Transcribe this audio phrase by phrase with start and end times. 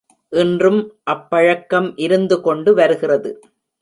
[0.31, 0.79] இன்றும்
[1.03, 3.31] அப்பழக்கம் இருந்து கொண்டு வருகிறது.